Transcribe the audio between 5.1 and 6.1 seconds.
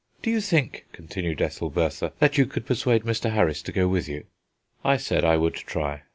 I would try.